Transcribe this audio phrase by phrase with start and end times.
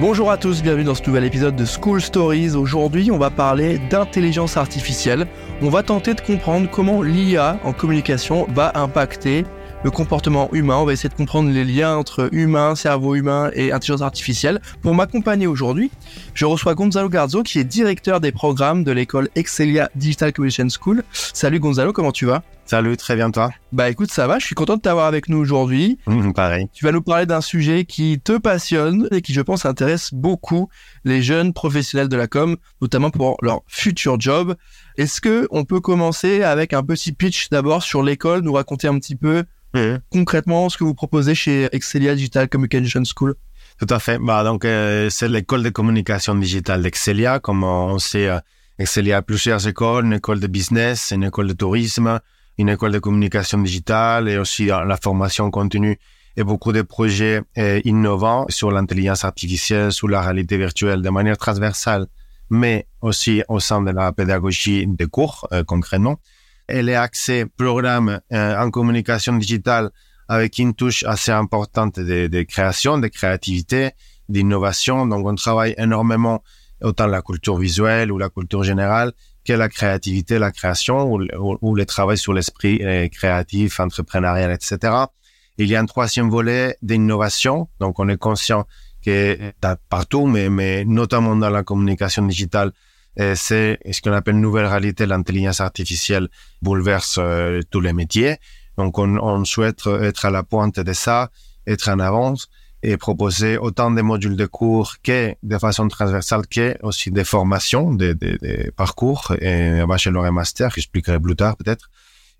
[0.00, 2.56] Bonjour à tous, bienvenue dans ce nouvel épisode de School Stories.
[2.56, 5.26] Aujourd'hui, on va parler d'intelligence artificielle.
[5.60, 9.44] On va tenter de comprendre comment l'IA en communication va impacter
[9.84, 10.78] le comportement humain.
[10.78, 14.62] On va essayer de comprendre les liens entre humain, cerveau humain et intelligence artificielle.
[14.80, 15.90] Pour m'accompagner aujourd'hui,
[16.32, 21.04] je reçois Gonzalo Garzo, qui est directeur des programmes de l'école Excelia Digital Communication School.
[21.12, 22.42] Salut Gonzalo, comment tu vas?
[22.70, 23.50] Salut, très bien toi.
[23.72, 25.98] Bah écoute, ça va, je suis content de t'avoir avec nous aujourd'hui.
[26.06, 26.68] Mmh, pareil.
[26.72, 30.68] Tu vas nous parler d'un sujet qui te passionne et qui, je pense, intéresse beaucoup
[31.02, 34.54] les jeunes professionnels de la com, notamment pour leur futur job.
[34.96, 39.00] Est-ce que on peut commencer avec un petit pitch d'abord sur l'école, nous raconter un
[39.00, 39.42] petit peu
[39.74, 39.96] mmh.
[40.10, 43.34] concrètement ce que vous proposez chez Excelia Digital Communication School?
[43.80, 44.18] Tout à fait.
[44.20, 47.40] Bah donc euh, c'est l'école de communication digitale d'Excelia.
[47.40, 48.38] Comme on sait, euh,
[48.78, 52.20] Excelia a plusieurs écoles, une école de business, une école de tourisme
[52.60, 55.98] une école de communication digitale et aussi la formation continue
[56.36, 61.38] et beaucoup de projets euh, innovants sur l'intelligence artificielle, sur la réalité virtuelle de manière
[61.38, 62.06] transversale,
[62.50, 66.20] mais aussi au sein de la pédagogie des cours euh, concrètement.
[66.68, 69.90] Elle est axée programme euh, en communication digitale
[70.28, 73.90] avec une touche assez importante de, de création, de créativité,
[74.28, 75.06] d'innovation.
[75.06, 76.42] Donc on travaille énormément
[76.82, 79.12] autant la culture visuelle ou la culture générale
[79.44, 84.94] que la créativité, la création ou, le travail sur l'esprit euh, créatif, entrepreneurial, etc.
[85.58, 87.68] Il y a un troisième volet d'innovation.
[87.80, 88.66] Donc, on est conscient
[89.04, 89.52] que
[89.88, 92.72] partout, mais, notamment dans la communication digitale,
[93.18, 96.28] euh, c'est ce qu'on appelle nouvelle réalité, l'intelligence artificielle
[96.62, 98.36] bouleverse euh, tous les métiers.
[98.78, 101.30] Donc, on, on souhaite être à la pointe de ça,
[101.66, 102.48] être en avance
[102.82, 107.92] et proposer autant de modules de cours que de façon transversale que aussi des formations,
[107.92, 111.90] des, des, des parcours, et bachelor et master, j'expliquerai plus tard peut-être,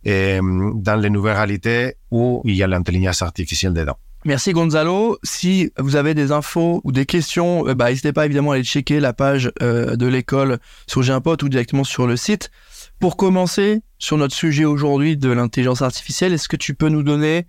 [0.05, 3.97] et dans les nouvelles réalités où il y a l'intelligence artificielle dedans.
[4.27, 5.19] Merci Gonzalo.
[5.23, 8.65] Si vous avez des infos ou des questions, euh, bah, n'hésitez pas évidemment à aller
[8.65, 12.51] checker la page euh, de l'école sur Gimpot ou directement sur le site.
[12.99, 17.47] Pour commencer sur notre sujet aujourd'hui de l'intelligence artificielle, est-ce que tu peux nous donner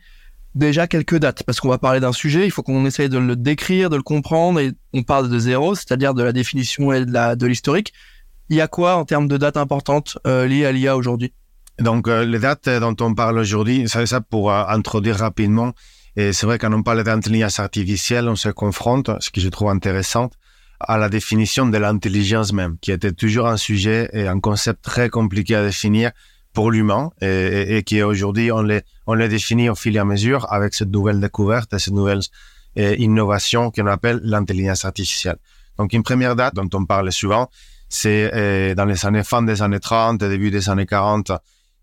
[0.56, 3.36] déjà quelques dates, parce qu'on va parler d'un sujet, il faut qu'on essaye de le
[3.36, 7.46] décrire, de le comprendre, et on parle de zéro, c'est-à-dire de la définition et de
[7.46, 7.94] l'historique.
[8.50, 11.34] Il y a quoi en termes de dates importantes euh, liées à l'IA aujourd'hui?
[11.80, 15.74] Donc euh, les dates dont on parle aujourd'hui, c'est ça pour euh, introduire rapidement.
[16.18, 19.70] Et c'est vrai quand on parle d'intelligence artificielle, on se confronte, ce que je trouve
[19.70, 20.30] intéressant,
[20.82, 25.10] à la définition de l'intelligence même, qui était toujours un sujet et un concept très
[25.10, 26.12] compliqué à définir
[26.54, 30.06] pour l'humain et, et, qui aujourd'hui on les on les définit au fil et à
[30.06, 32.22] mesure avec cette nouvelle découverte et cette nouvelle
[32.78, 35.36] euh, innovation qu'on appelle l'intelligence artificielle.
[35.78, 37.50] Donc une première date dont on parle souvent,
[37.90, 41.32] c'est euh, dans les années fin des années 30, début des années 40,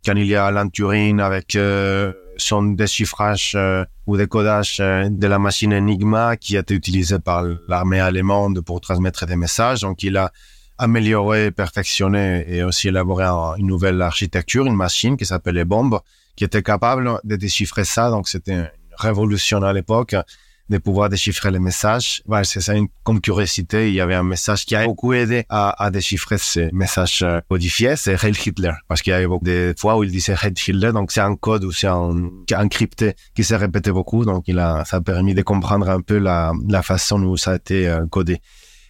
[0.04, 3.54] quand il y a Alan Turing avec euh, son déchiffrage
[4.06, 9.26] ou décodage de la machine Enigma qui a été utilisée par l'armée allemande pour transmettre
[9.26, 9.82] des messages.
[9.82, 10.32] Donc il a
[10.78, 13.24] amélioré, perfectionné et aussi élaboré
[13.58, 16.00] une nouvelle architecture, une machine qui s'appelle les bombes,
[16.36, 18.10] qui était capable de déchiffrer ça.
[18.10, 20.14] Donc c'était une révolution à l'époque
[20.68, 22.22] de pouvoir déchiffrer les messages.
[22.26, 25.44] Voilà, c'est ça, une, comme curiosité, il y avait un message qui a beaucoup aidé
[25.48, 28.72] à, à déchiffrer ces messages euh, codifiés, c'est Heil Hitler.
[28.86, 31.36] Parce qu'il y avait beaucoup de fois où il disait Heil Hitler, donc c'est un
[31.36, 35.34] code ou c'est un, encrypté qui s'est répété beaucoup, donc il a, ça a permis
[35.34, 38.40] de comprendre un peu la, la façon où ça a été euh, codé.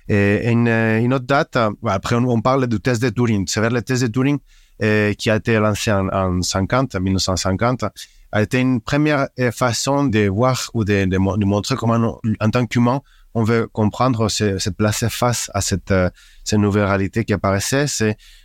[0.09, 3.47] Et une, autre date, après on, parle du test de Turing.
[3.47, 4.39] C'est vrai, le test de Turing
[4.83, 7.85] euh, qui a été lancé en, en 50, 1950,
[8.33, 13.01] a été une première euh, façon de voir ou de, montrer comment, en tant qu'humain,
[13.35, 16.11] on veut comprendre, se, placer face à cette, euh,
[16.45, 17.87] cette nouvelle réalité qui apparaissait.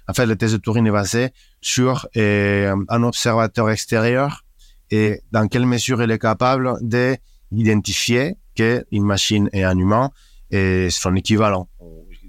[0.07, 1.30] En fait, le test de Turing est basé
[1.62, 4.44] sur euh, un observateur extérieur
[4.92, 6.77] et dans quelle mesure il est capable
[7.51, 10.12] d'identifier qu'une machine et un humain
[10.54, 11.68] et son équivalent.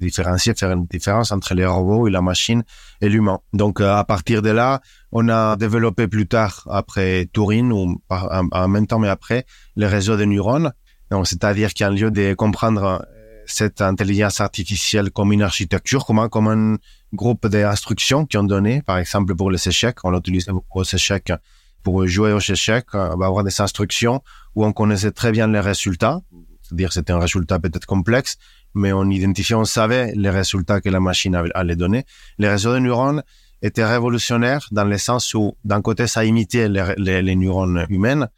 [0.01, 2.65] Différencier, faire une différence entre les robots et la machine
[3.01, 3.39] et l'humain.
[3.53, 4.81] Donc, euh, à partir de là,
[5.13, 10.17] on a développé plus tard, après Turing, ou en même temps mais après, les réseaux
[10.17, 10.73] de neurones.
[11.11, 12.99] Donc, c'est-à-dire qu'en lieu de comprendre euh,
[13.47, 16.77] cette intelligence artificielle comme une architecture, comme un, comme un
[17.13, 21.33] groupe d'instructions qui ont donné, par exemple pour les échecs, on l'utilise beaucoup aux échecs,
[21.85, 24.23] pour jouer aux échecs, on va avoir des instructions
[24.57, 26.21] où on connaissait très bien les résultats,
[26.75, 28.37] c'est-à-dire c'était un résultat peut-être complexe,
[28.75, 32.05] mais on identifiait, on savait les résultats que la machine allait donner.
[32.39, 33.23] Les réseaux de neurones
[33.63, 38.29] était révolutionnaire dans le sens où, d'un côté, ça imitait les, les, neurones humaines,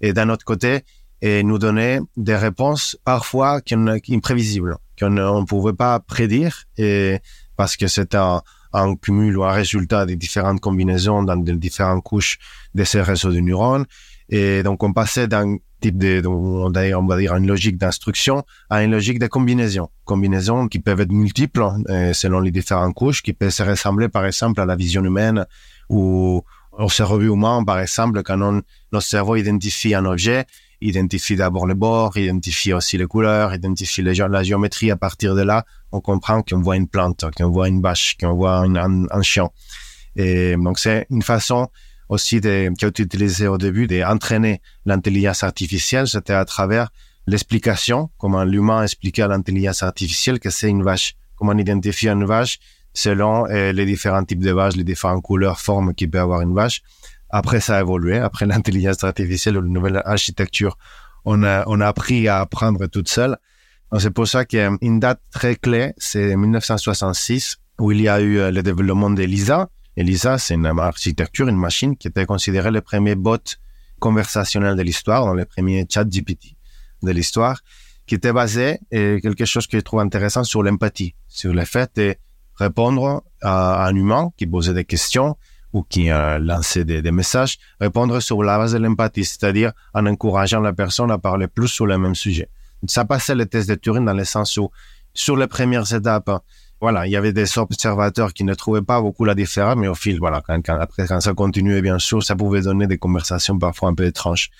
[0.00, 0.84] et d'un autre côté,
[1.20, 3.60] et nous donnait des réponses parfois
[4.08, 7.18] imprévisibles, qu'on ne pouvait pas prédire, et
[7.56, 8.40] parce que c'était un,
[8.72, 12.38] un, cumul ou un résultat des différentes combinaisons dans les différentes couches
[12.74, 13.84] de ces réseaux de neurones.
[14.30, 18.92] Et donc, on passait d'un type de, on va dire, une logique d'instruction à une
[18.92, 19.88] logique de combinaison.
[20.04, 24.24] Combinaisons qui peuvent être multiples euh, selon les différentes couches, qui peuvent se ressembler, par
[24.24, 25.46] exemple, à la vision humaine
[25.88, 26.42] ou
[26.72, 30.46] au cerveau humain, par exemple, quand notre cerveau identifie un objet,
[30.80, 34.90] identifie d'abord les bords, identifie aussi les couleurs, identifie la géométrie.
[34.90, 38.34] À partir de là, on comprend qu'on voit une plante, qu'on voit une vache, qu'on
[38.34, 39.50] voit un, un, chien.
[40.16, 41.68] Et donc, c'est une façon
[42.10, 46.90] aussi de, qui a été utilisé au début d'entraîner l'intelligence artificielle, c'était à travers
[47.26, 52.58] l'explication, comment l'humain expliquait à l'intelligence artificielle que c'est une vache, comment identifier une vache
[52.92, 56.52] selon euh, les différents types de vaches, les différentes couleurs, formes qu'il peut avoir une
[56.52, 56.82] vache.
[57.30, 58.18] Après, ça a évolué.
[58.18, 60.76] Après l'intelligence artificielle ou la nouvelle architecture,
[61.24, 63.36] on a, on a appris à apprendre toute seule.
[63.98, 68.50] C'est pour ça qu'une date très clé, c'est 1966, où il y a eu euh,
[68.50, 69.68] le développement de l'ISA,
[70.00, 73.44] Elisa, c'est une architecture, une machine qui était considérée le premier bot
[73.98, 76.56] conversationnel de l'histoire, dans les premiers chat GPT
[77.02, 77.60] de l'histoire,
[78.06, 81.90] qui était basé, et quelque chose que je trouve intéressant, sur l'empathie, sur le fait
[81.96, 82.14] de
[82.56, 85.36] répondre à un humain qui posait des questions
[85.74, 90.06] ou qui euh, lançait des, des, messages, répondre sur la base de l'empathie, c'est-à-dire en
[90.06, 92.48] encourageant la personne à parler plus sur le même sujet.
[92.86, 94.70] Ça passait le test de Turing dans le sens où,
[95.12, 96.30] sur les premières étapes,
[96.80, 99.94] voilà, il y avait des observateurs qui ne trouvaient pas beaucoup la différence, mais au
[99.94, 103.90] fil, voilà, quand, après, quand ça continuait, bien sûr, ça pouvait donner des conversations parfois
[103.90, 104.50] un peu étranges.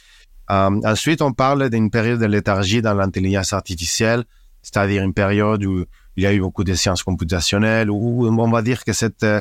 [0.50, 4.24] Euh, ensuite, on parle d'une période de léthargie dans l'intelligence artificielle,
[4.62, 5.84] c'est-à-dire une période où
[6.16, 9.40] il y a eu beaucoup de sciences computationnelles, où on va dire que cet euh,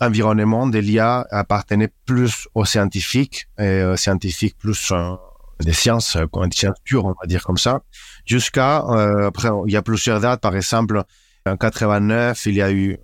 [0.00, 5.14] environnement de l'IA appartenait plus aux scientifiques, et aux scientifiques plus euh,
[5.60, 7.82] des sciences, euh, sciences pures, on va dire comme ça,
[8.24, 11.02] jusqu'à, euh, après, il y a plusieurs dates, par exemple,
[11.46, 12.98] en 89, il y a eu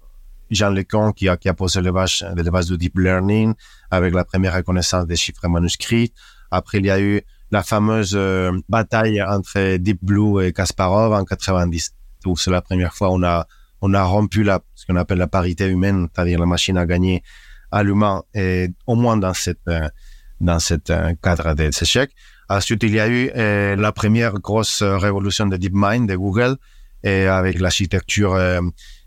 [0.51, 3.55] Jean Lecon qui a, posé les bases, de deep learning
[3.91, 6.13] avec la première reconnaissance des chiffres manuscrits.
[6.51, 11.25] Après, il y a eu la fameuse euh, bataille entre Deep Blue et Kasparov en
[11.25, 11.95] 90,
[12.27, 16.09] où c'est la première fois on a rompu la ce qu'on appelle la parité humaine,
[16.13, 17.23] c'est-à-dire la machine a gagné
[17.71, 18.23] à l'humain,
[18.87, 19.89] au moins dans cette euh,
[20.41, 22.13] euh, cadre des échecs.
[22.49, 23.31] Ensuite, il y a eu
[23.77, 26.57] la première grosse révolution de DeepMind de Google
[27.03, 28.61] et avec l'architecture euh,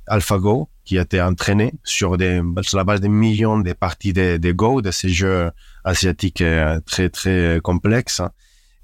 [0.07, 4.91] AlphaGo qui a été entraînée sur, la base de millions de parties de, Go, de
[4.91, 5.51] ces jeux
[5.83, 8.21] asiatiques euh, très très complexes.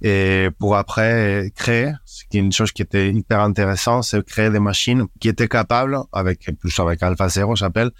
[0.02, 4.52] Et pour après créer, ce qui est une chose qui était hyper intéressante, c'est créer
[4.52, 7.92] des machines qui étaient capables, avec plus avec AlphaZero, j'appelle,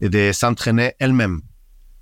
[0.00, 1.40] de s'entraîner elles-mêmes.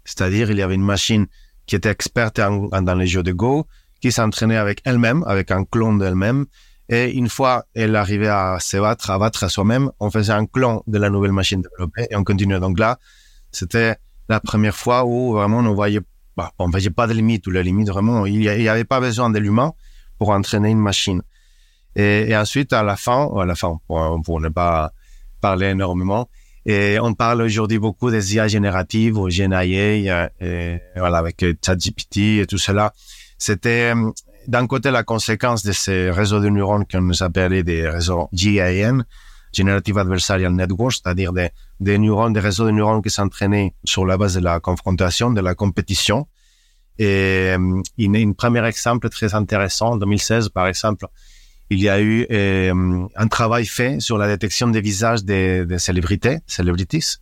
[0.05, 1.27] C'est-à-dire, il y avait une machine
[1.67, 3.67] qui était experte dans les jeux de Go,
[4.01, 6.47] qui s'entraînait avec elle-même, avec un clone d'elle-même,
[6.89, 10.47] et une fois elle arrivait à se battre, à battre à soi-même, on faisait un
[10.47, 12.61] clone de la nouvelle machine développée et on continuait.
[12.61, 12.99] Donc là,
[13.53, 13.97] c'était
[14.29, 16.01] la première fois où vraiment on voyait,
[16.37, 19.31] bah, on voyait pas de limite ou la limite vraiment, il n'y avait pas besoin
[19.31, 19.73] de l'humain
[20.19, 21.23] pour entraîner une machine.
[21.95, 24.93] Et, ensuite, à la fin, à la fin, pour, ne pas
[25.41, 26.29] parler énormément,
[26.67, 30.31] et on parle aujourd'hui beaucoup des IA génératives ou GNIA,
[30.95, 32.93] avec ChatGPT et tout cela.
[33.39, 33.95] C'était
[34.47, 39.03] d'un côté la conséquence de ces réseaux de neurones qu'on nous appelait des réseaux GAN,
[39.53, 41.51] Generative Adversarial Network, c'est-à-dire des,
[41.81, 45.41] des neurones, des réseaux de neurones qui s'entraînaient sur la base de la confrontation, de
[45.41, 46.27] la compétition.
[46.99, 51.07] Et euh, une, une premier exemple très intéressant, en 2016 par exemple,
[51.71, 55.79] il y a eu euh, un travail fait sur la détection des visages des, des
[55.79, 57.17] célébrités, celebrities,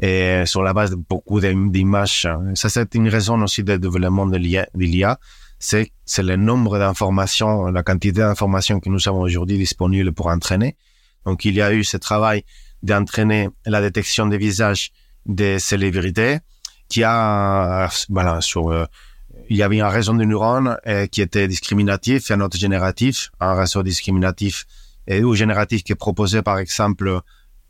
[0.00, 2.28] et sur la base de beaucoup d'images.
[2.54, 5.18] Ça, c'est une raison aussi du développement de l'IA
[5.60, 10.76] c'est le nombre d'informations, la quantité d'informations que nous avons aujourd'hui disponibles pour entraîner.
[11.26, 12.44] Donc il y a eu ce travail
[12.82, 14.90] d'entraîner la détection des visages
[15.26, 16.38] des célébrités
[16.88, 18.86] qui a voilà sur euh,
[19.50, 23.30] il y avait une raison de neurones euh, qui était discriminatif et un autre génératif,
[23.38, 24.66] un réseau discriminatif
[25.06, 27.20] et ou génératif qui proposait par exemple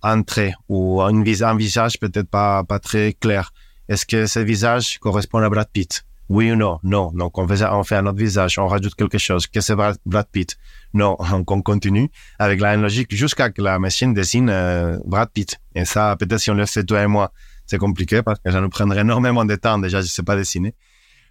[0.03, 1.23] un trait ou un
[1.57, 3.53] visage peut-être pas pas très clair.
[3.89, 6.05] Est-ce que ce visage correspond à Brad Pitt?
[6.31, 6.79] Oui ou non?
[6.85, 7.11] Non.
[7.13, 9.49] Donc, on fait, on fait un autre visage, on rajoute quelque chose.
[9.49, 10.57] Que c'est Brad Pitt?
[10.95, 11.17] Non.
[11.31, 12.09] Donc, on continue
[12.39, 15.59] avec la même logique jusqu'à que la machine dessine euh, Brad Pitt.
[15.75, 17.33] Et ça, peut-être si on le fait toi et moi,
[17.67, 19.79] c'est compliqué parce que ça nous prendrait énormément de temps.
[19.79, 20.73] Déjà, je sais pas dessiner.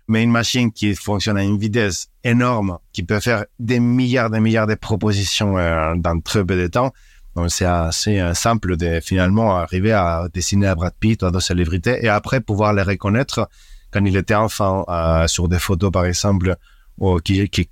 [0.10, 4.41] Mais une machine qui fonctionne à une vitesse énorme, qui peut faire des milliards, des
[4.41, 6.91] milliards de propositions euh, dans très peu de temps,
[7.38, 11.32] Donc c'est assez euh, simple de finalement arriver à dessiner à Brad Pitt ou à
[11.32, 13.48] d'autres célébrités et après pouvoir les reconnaître
[13.91, 16.55] quand il était enfant euh, sur des photos par exemple
[16.98, 17.69] ou qui, qui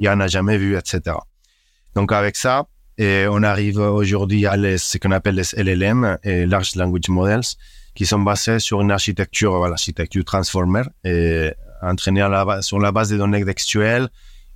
[0.00, 1.16] il en a jamais vu, etc.
[1.94, 2.66] Donc avec ça,
[2.98, 7.44] on arrive aujourd'hui à ce qu'on appelle les LLM et Large Language Models,
[7.94, 11.50] qui sont basés sur une architecture, voilà, architecture transformer, et
[11.82, 12.26] entraînée
[12.60, 14.08] sur la base des données textuelles,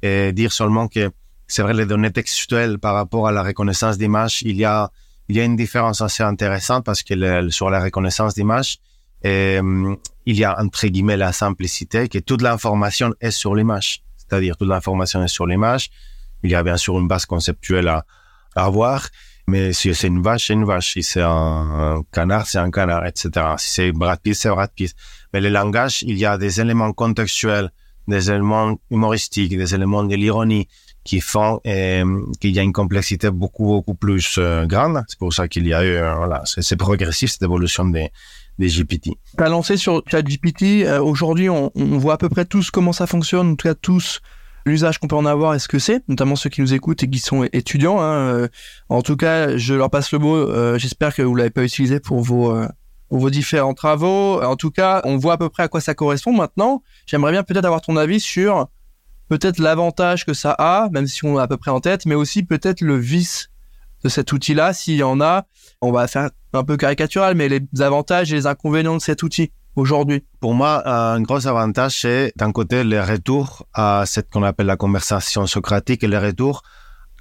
[0.02, 1.10] et dire seulement que
[1.46, 4.90] c'est vrai, les données textuelles par rapport à la reconnaissance d'image, il y a,
[5.28, 8.78] il y a une différence assez intéressante parce que sur la reconnaissance d'image,
[9.24, 14.02] il y a entre guillemets la simplicité que toute l'information est sur l'image.
[14.16, 15.90] C'est-à-dire toute l'information est sur l'image.
[16.42, 18.04] Il y a bien sûr une base conceptuelle à,
[18.56, 19.08] avoir,
[19.48, 20.92] mais si c'est une vache, c'est une vache.
[20.92, 23.30] Si c'est un, canard, c'est un canard, etc.
[23.58, 24.94] Si c'est Brad Pitt, c'est Brad Pitt.
[25.32, 27.72] Mais le langage, il y a des éléments contextuels,
[28.06, 30.68] des éléments humoristiques, des éléments de l'ironie
[31.02, 35.02] qui font euh, qu'il y a une complexité beaucoup beaucoup plus euh, grande.
[35.08, 38.10] C'est pour ça qu'il y a eu euh, voilà, c'est progressif cette évolution des
[38.58, 39.10] des GPT.
[39.36, 40.84] Tu as lancé sur ChatGPT.
[40.84, 44.20] Euh, aujourd'hui, on, voit à peu près tous comment ça fonctionne, en tout cas tous
[44.66, 47.10] l'usage qu'on peut en avoir et ce que c'est, notamment ceux qui nous écoutent et
[47.10, 48.00] qui sont étudiants.
[48.00, 48.14] Hein.
[48.14, 48.48] Euh,
[48.88, 50.36] en tout cas, je leur passe le mot.
[50.36, 52.66] Euh, j'espère que vous l'avez pas utilisé pour vos euh,
[53.08, 54.42] pour vos différents travaux.
[54.42, 56.32] En tout cas, on voit à peu près à quoi ça correspond.
[56.32, 58.68] Maintenant, j'aimerais bien peut-être avoir ton avis sur
[59.28, 62.14] peut-être l'avantage que ça a, même si on l'a à peu près en tête, mais
[62.14, 63.50] aussi peut-être le vice
[64.04, 65.46] de cet outil-là, s'il y en a.
[65.80, 69.50] On va faire un peu caricatural, mais les avantages et les inconvénients de cet outil
[69.76, 74.66] aujourd'hui Pour moi, un gros avantage, c'est d'un côté le retour à ce qu'on appelle
[74.66, 76.62] la conversation socratique et le retour,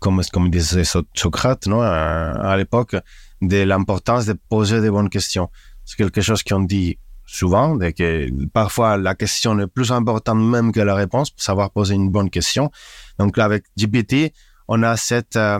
[0.01, 2.95] comme, comme disait Socrate non, à, l'époque,
[3.41, 5.49] de l'importance de poser des bonnes questions.
[5.85, 10.81] C'est quelque chose qu'on dit souvent, que parfois la question est plus importante même que
[10.81, 12.69] la réponse pour savoir poser une bonne question.
[13.17, 14.33] Donc là, avec GPT,
[14.67, 15.59] on a cette euh,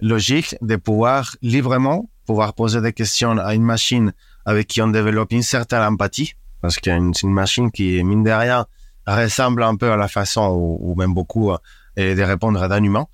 [0.00, 4.12] logique de pouvoir librement pouvoir poser des questions à une machine
[4.46, 8.22] avec qui on développe une certaine empathie, parce qu'il y a une, machine qui, mine
[8.22, 8.66] de rien,
[9.04, 10.46] ressemble un peu à la façon,
[10.80, 11.56] ou, même beaucoup, euh,
[11.96, 13.06] de répondre à un humain.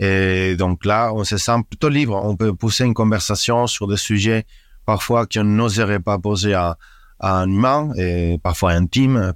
[0.00, 2.20] Et donc là, on se sent plutôt libre.
[2.22, 4.44] On peut pousser une conversation sur des sujets
[4.84, 6.76] parfois qu'on n'oserait pas poser à,
[7.20, 9.32] à, un humain et parfois intime.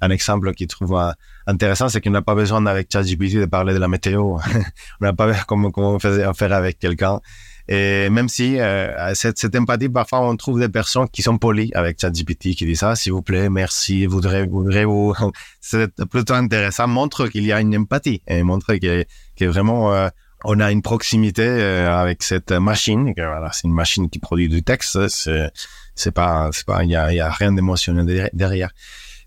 [0.00, 0.98] Un exemple qui trouve
[1.46, 4.36] intéressant, c'est qu'on n'a pas besoin avec ChatGPT de parler de la météo.
[5.00, 7.20] on n'a pas comme, comme on faisait affaire avec quelqu'un.
[7.68, 11.70] Et même si euh, cette, cette empathie, parfois on trouve des personnes qui sont polies
[11.74, 15.14] avec ChatGPT, qui disent ah s'il vous plaît, merci, voudrais, voudrais vous.
[15.60, 19.04] C'est plutôt intéressant, montre qu'il y a une empathie et montre que,
[19.36, 20.08] que vraiment euh,
[20.44, 23.12] on a une proximité euh, avec cette machine.
[23.16, 25.08] Voilà, c'est une machine qui produit du texte.
[25.08, 25.50] C'est
[25.94, 28.70] c'est pas c'est pas il y a, y a rien d'émotionnel derrière.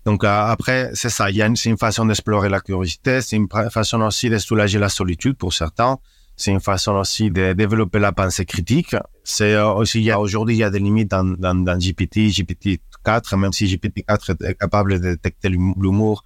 [0.04, 1.28] Donc après, c'est ça.
[1.54, 5.52] C'est une façon d'explorer la curiosité, c'est une façon aussi de soulager la solitude pour
[5.52, 5.98] certains.
[6.34, 8.96] C'est une façon aussi de développer la pensée critique.
[9.22, 11.78] C'est euh, aussi, il y a aujourd'hui, il y a des limites dans, dans, dans
[11.78, 16.24] GPT, GPT 4, même si GPT 4 est capable de détecter l'humour,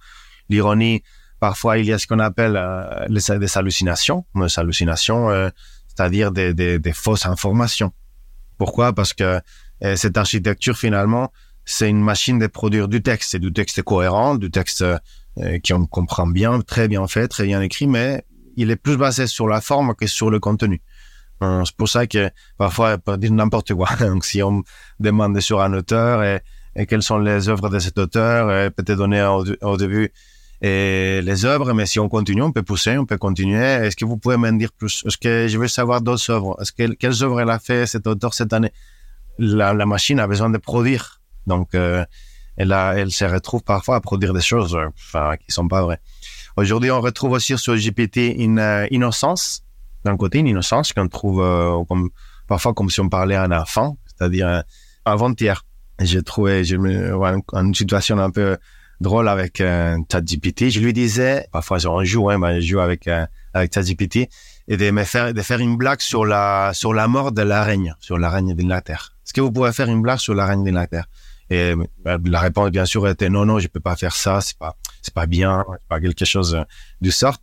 [0.49, 1.03] l'ironie.
[1.39, 5.49] Parfois, il y a ce qu'on appelle euh, des hallucinations, des hallucinations, euh,
[5.87, 7.91] c'est-à-dire des, des, des, fausses informations.
[8.57, 8.93] Pourquoi?
[8.93, 9.39] Parce que
[9.83, 11.31] euh, cette architecture, finalement,
[11.67, 13.31] c'est une machine de produire du texte.
[13.31, 14.83] C'est du texte cohérent, du texte
[15.61, 18.23] qui on comprend bien, très bien fait, très bien écrit, mais
[18.55, 20.81] il est plus basé sur la forme que sur le contenu.
[21.43, 23.89] Euh, c'est pour ça que parfois, il peut dire n'importe quoi.
[23.99, 24.63] Donc, si on
[24.99, 26.41] demande sur un auteur et,
[26.87, 30.11] quelles sont les œuvres de cet auteur, peut-être donner au, début
[30.61, 33.63] les œuvres, mais si on continue, on peut pousser, on peut continuer.
[33.63, 35.03] Est-ce que vous pouvez m'en dire plus?
[35.07, 36.55] Est-ce que je veux savoir d'autres œuvres?
[36.61, 38.71] Est-ce que quelles œuvres elle a fait cet auteur cette année?
[39.39, 41.16] La, machine a besoin de produire,
[41.47, 42.05] donc euh,
[42.57, 45.99] elle, se retrouve parfois à produire des choses, enfin, qui sont pas vraies.
[46.57, 49.63] Aujourd'hui, on retrouve aussi sur GPT une euh, innocence,
[50.03, 51.83] d'un côté, une innocence qu'on trouve euh,
[52.47, 54.61] parfois comme si on parlait à un enfant, c'est-à-dire euh,
[55.05, 55.63] avant-hier.
[55.99, 58.57] J'ai trouvé, je une situation un peu
[59.01, 60.69] drôle avec euh, ChatGPT.
[60.69, 63.07] Je lui disais, parfois on joue, hein, je joue avec
[63.53, 64.29] avec ChatGPT,
[64.67, 68.17] et de me faire de une blague sur la la mort de la reine, sur
[68.17, 69.13] la reine d'Angleterre.
[69.25, 71.05] Est-ce que vous pouvez faire une blague sur la reine d'Angleterre
[71.49, 71.73] Et
[72.05, 75.13] la réponse bien sûr était non non, je peux pas faire ça, c'est pas c'est
[75.13, 76.57] pas bien, c'est pas quelque chose
[76.99, 77.39] du sort.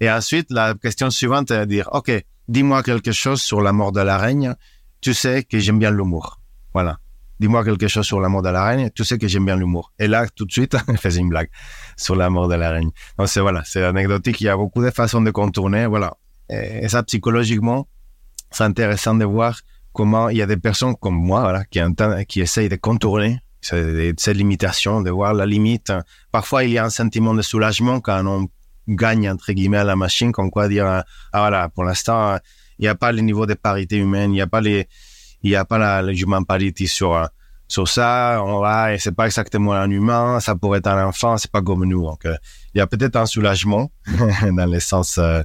[0.00, 2.12] Et ensuite, la question suivante est de dire, OK,
[2.46, 4.56] dis-moi quelque chose sur la mort de la reine.
[5.00, 6.40] Tu sais que j'aime bien l'humour.
[6.72, 6.98] Voilà.
[7.40, 8.90] Dis-moi quelque chose sur la mort de la reine.
[8.94, 9.92] Tu sais que j'aime bien l'humour.
[9.98, 11.50] Et là, tout de suite, elle faisait une blague
[11.96, 12.90] sur la mort de la reine.
[13.18, 14.40] Donc, c'est voilà, c'est anecdotique.
[14.40, 15.86] Il y a beaucoup de façons de contourner.
[15.86, 16.16] Voilà.
[16.48, 17.88] Et, ça, psychologiquement,
[18.50, 19.60] c'est intéressant de voir
[19.92, 21.80] comment il y a des personnes comme moi, voilà, qui,
[22.28, 25.92] qui essayent de contourner cette limitation, de voir la limite.
[26.30, 28.48] Parfois, il y a un sentiment de soulagement quand on
[28.88, 32.38] gagne, entre guillemets, à la machine, comme quoi dire, ah voilà, pour l'instant,
[32.78, 34.88] il n'y a pas le niveau de parité humaine, il n'y a pas les,
[35.42, 37.26] il y a pas la, human parity sur, euh,
[37.66, 38.42] sur ça.
[38.44, 41.62] On va, et c'est pas exactement un humain, ça pourrait être un enfant, c'est pas
[41.62, 42.02] comme nous.
[42.02, 42.36] Donc, euh,
[42.74, 43.90] il y a peut-être un soulagement
[44.52, 45.42] dans le sens, euh,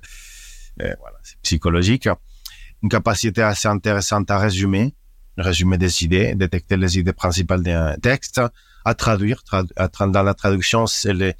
[0.78, 2.08] voilà, psychologique.
[2.82, 4.94] Une capacité assez intéressante à résumer,
[5.38, 8.42] résumer des idées, détecter les idées principales d'un texte,
[8.86, 9.44] à traduire.
[10.00, 11.34] dans la traduction, c'est les,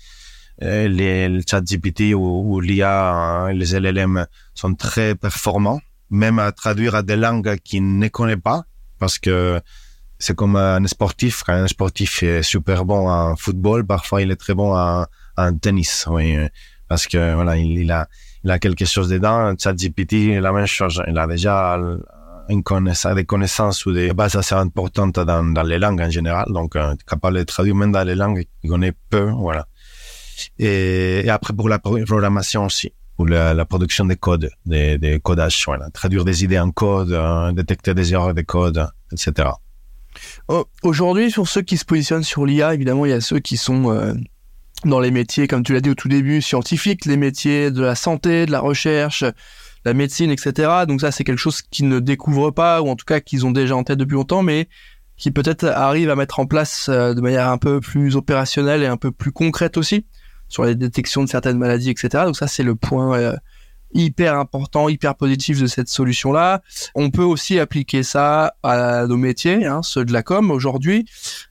[0.60, 5.82] les, les chat GPT ou, l'IA, hein, les LLM sont très performants
[6.14, 8.64] même à traduire à des langues qu'il ne connaît pas,
[9.00, 9.60] parce que
[10.20, 11.44] c'est comme un sportif.
[11.44, 15.06] Quand un sportif est super bon en football, parfois il est très bon en,
[15.38, 16.38] en tennis, oui,
[16.88, 18.08] parce que voilà, il, a,
[18.44, 19.56] il a quelque chose dedans.
[19.58, 21.02] ChatGPT, la même chose.
[21.08, 21.80] Il a déjà
[22.50, 26.96] des connaissances ou des bases assez importantes dans, dans les langues en général, donc euh,
[27.08, 29.68] capable de traduire même dans les langues qu'il connaît peu, voilà.
[30.60, 36.26] Et, après pour la programmation aussi ou la, production des codes, des, codages, voilà, traduire
[36.26, 39.50] des idées en code, euh, détecter des erreurs de code, etc.
[40.82, 43.92] Aujourd'hui, sur ceux qui se positionnent sur l'IA, évidemment, il y a ceux qui sont
[43.92, 44.14] euh,
[44.86, 47.96] dans les métiers, comme tu l'as dit au tout début, scientifiques, les métiers de la
[47.96, 49.24] santé, de la recherche,
[49.86, 50.86] la médecine, etc.
[50.88, 53.52] Donc ça, c'est quelque chose qu'ils ne découvrent pas, ou en tout cas qu'ils ont
[53.52, 54.68] déjà en tête depuis longtemps, mais
[55.18, 58.88] qui peut-être arrivent à mettre en place euh, de manière un peu plus opérationnelle et
[58.88, 60.06] un peu plus concrète aussi
[60.50, 62.26] sur les détections de certaines maladies, etc.
[62.26, 63.36] Donc ça, c'est le point euh,
[63.94, 66.62] hyper important, hyper positif de cette solution-là.
[66.96, 71.06] On peut aussi appliquer ça à nos métiers, hein, ceux de la com aujourd'hui.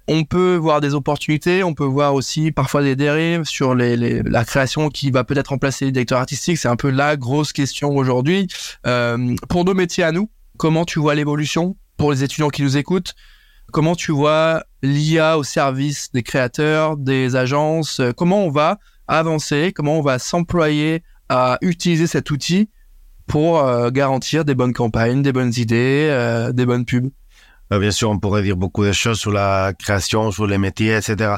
[0.08, 4.44] On peut voir des opportunités, on peut voir aussi parfois des dérives sur les, la
[4.44, 6.58] création qui va peut-être remplacer les directeurs artistiques.
[6.58, 8.49] C'est un peu la grosse question aujourd'hui.
[8.87, 12.76] Euh, pour nos métiers à nous, comment tu vois l'évolution pour les étudiants qui nous
[12.76, 13.14] écoutent?
[13.72, 18.02] Comment tu vois l'IA au service des créateurs, des agences?
[18.16, 22.69] Comment on va avancer, comment on va s'employer à utiliser cet outil
[23.26, 27.11] pour euh, garantir des bonnes campagnes, des bonnes idées, euh, des bonnes pubs.
[27.73, 30.97] Euh, bien sûr, on pourrait dire beaucoup de choses sur la création, sur les métiers,
[30.97, 31.37] etc.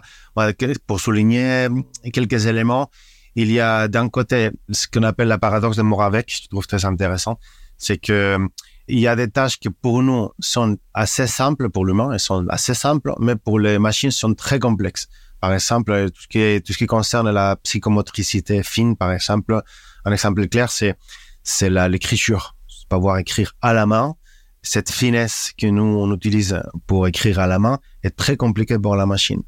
[0.87, 1.69] Pour souligner
[2.13, 2.91] quelques éléments,
[3.37, 6.85] il y a d'un côté ce qu'on appelle la paradoxe de Moravec, je trouve très
[6.85, 7.39] intéressant,
[7.79, 8.39] c'est que
[8.87, 12.47] il y a des tâches qui pour nous sont assez simples pour l'humain, elles sont
[12.49, 15.09] assez simples, mais pour les machines sont très complexes.
[15.45, 19.61] Par exemple, tout ce qui, est, tout ce qui concerne la psychomotricité fine, par exemple,
[20.07, 20.97] un exemple clair, c'est
[21.43, 22.57] c'est l'écriture.
[22.89, 24.15] Pouvoir écrire à la main.
[24.63, 28.97] Cette finesse que nous on utilise pour écrire à la main est très compliquée pour
[28.97, 29.43] la machine.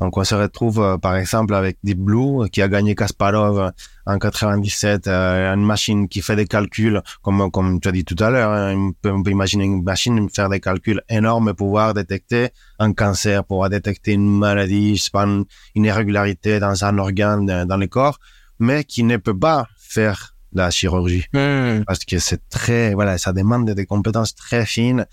[0.00, 3.70] Donc on se retrouve euh, par exemple avec Deep Blue qui a gagné Kasparov euh,
[4.06, 8.16] en 97, euh, une machine qui fait des calculs comme comme tu as dit tout
[8.18, 8.50] à l'heure.
[8.50, 13.44] Hein, on, peut, imaginer une machine faire des calculs énormes et pouvoir détecter un cancer,
[13.44, 15.44] pouvoir détecter une maladie, je sais pas, une,
[15.76, 18.18] irrégularité dans un organe dans le corps,
[18.58, 21.84] mais qui ne peut pas faire la chirurgie hmm.
[21.86, 25.06] parce que c'est très voilà, ça demande des compétences très fines.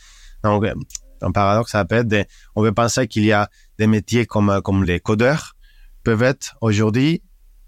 [0.43, 0.65] Donc
[1.21, 4.83] un paradoxe, ça peut être on peut penser qu'il y a des métiers comme, comme
[4.83, 5.55] les codeurs
[6.03, 7.23] peuvent être aujourd'hui,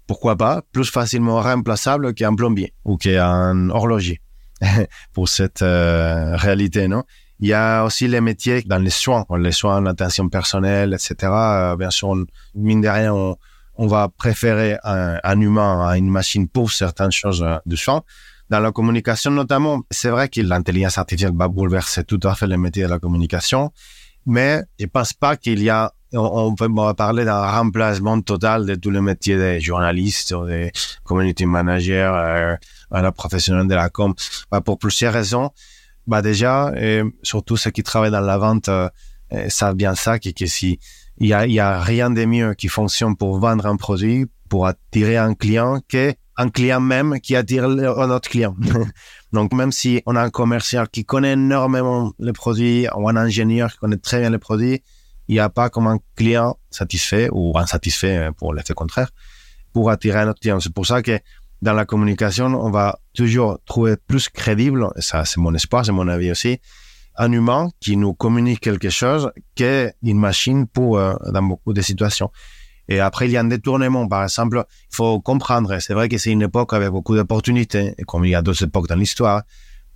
[0.06, 4.20] pourquoi pas, plus facilement remplaçables qu'un plombier ou qu'un horloger
[5.12, 7.02] pour cette euh, réalité, non?
[7.40, 11.14] Il y a aussi les métiers dans les soins, les soins, l'attention personnelle, etc.
[11.22, 12.14] Euh, bien sûr,
[12.54, 13.36] mine de rien, on,
[13.74, 18.02] on va préférer un, humain à une machine pour certaines choses euh, de soins.
[18.48, 22.58] Dans la communication notamment, c'est vrai que l'intelligence artificielle va bouleverser tout à fait les
[22.58, 23.72] métiers de la communication,
[24.26, 28.90] mais je pense pas qu'il y a on, va parler d'un remplacement total de tous
[28.90, 30.72] les métiers des journalistes, des
[31.04, 32.56] community managers, euh,
[32.90, 34.14] la professionnels de la com,
[34.50, 35.50] bah, pour plusieurs raisons.
[36.06, 38.88] Bah déjà, et surtout ceux qui travaillent dans la vente euh,
[39.48, 40.78] savent bien ça, que, que si
[41.18, 44.66] il y a, y a rien de mieux qui fonctionne pour vendre un produit, pour
[44.66, 48.56] attirer un client, que un client même qui attire un autre client.
[49.32, 53.72] Donc même si on a un commercial qui connaît énormément les produits ou un ingénieur
[53.72, 54.82] qui connaît très bien les produits,
[55.28, 59.10] il n'y a pas comme un client satisfait ou insatisfait euh, pour l'effet contraire
[59.72, 60.60] pour attirer un autre client.
[60.60, 61.18] C'est pour ça que
[61.62, 65.92] dans la communication, on va toujours trouver plus crédible, et ça c'est mon espoir, c'est
[65.92, 66.58] mon avis aussi,
[67.16, 72.30] un humain qui nous communique quelque chose qu'une machine pour euh, dans beaucoup de situations.
[72.88, 74.08] Et après, il y a un détournement.
[74.08, 78.24] Par exemple, il faut comprendre, c'est vrai que c'est une époque avec beaucoup d'opportunités, comme
[78.24, 79.42] il y a d'autres époques dans l'histoire,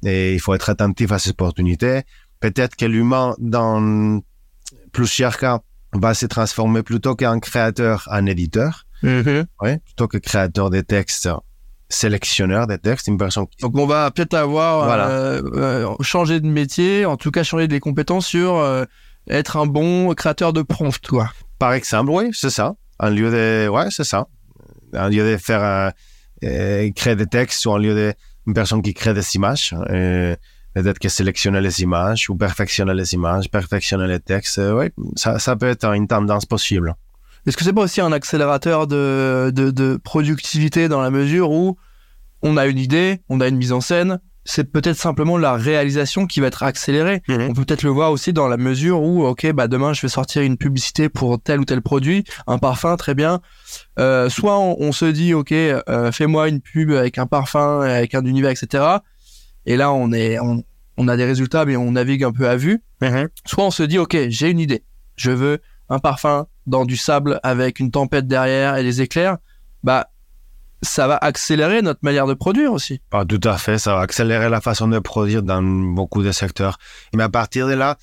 [0.04, 2.02] et il faut être attentif à ces opportunités.
[2.38, 4.20] Peut-être que l'humain, dans
[4.96, 5.60] plusieurs cas,
[5.92, 8.86] va se transformer plutôt qu'un créateur en éditeur.
[9.02, 9.44] Mm-hmm.
[9.60, 11.28] Oui, plutôt que créateur des textes,
[11.90, 13.44] sélectionneur des textes, une personne.
[13.60, 17.78] Donc on va peut-être avoir euh, euh, changé de métier, en tout cas changer des
[17.78, 18.84] compétences sur euh,
[19.28, 21.30] être un bon créateur de prompt, quoi.
[21.58, 22.74] Par exemple, oui, c'est ça.
[22.98, 24.28] En lieu de, ouais, c'est ça.
[24.96, 25.92] En lieu de faire
[26.40, 28.14] créer des textes ou en lieu de
[28.46, 29.74] une personne qui crée des images.
[30.76, 34.60] Peut-être que sélectionner les images ou perfectionner les images, perfectionner les textes.
[34.62, 36.94] oui, ça, ça peut être une tendance possible.
[37.46, 41.78] Est-ce que c'est pas aussi un accélérateur de, de, de, productivité dans la mesure où
[42.42, 46.26] on a une idée, on a une mise en scène, c'est peut-être simplement la réalisation
[46.26, 47.22] qui va être accélérée.
[47.26, 47.46] Mhm.
[47.50, 50.08] On peut peut-être le voir aussi dans la mesure où, ok, bah demain je vais
[50.08, 53.40] sortir une publicité pour tel ou tel produit, un parfum, très bien.
[53.98, 58.24] Euh, soit on, se dit, ok, euh, fais-moi une pub avec un parfum, avec un
[58.24, 58.84] univers, etc.
[59.66, 60.64] Et là, on est, on,
[60.96, 62.82] on, a des résultats, mais on navigue un peu à vue.
[63.02, 63.28] Mhm.
[63.44, 64.84] Soit on se dit, ok, j'ai une idée,
[65.16, 69.38] je veux un parfum dans du sable avec une tempête derrière et des éclairs.
[69.82, 70.08] Bah
[70.82, 73.00] ça va accélérer notre manière de produire aussi.
[73.10, 76.78] Pas tout à fait, ça va accélérer la façon de produire dans beaucoup de secteurs.
[77.14, 77.96] Mais à partir de là,